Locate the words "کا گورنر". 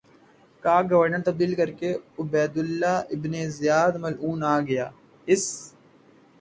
0.63-1.21